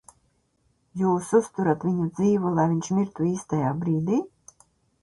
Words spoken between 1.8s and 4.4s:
viņu dzīvu, lai viņš mirtu īstajā brīdī?